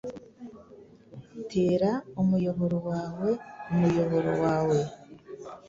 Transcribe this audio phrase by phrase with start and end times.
[1.51, 1.91] Tera
[2.21, 3.29] umuyoboro wawe
[3.71, 4.77] umuyoboro wawe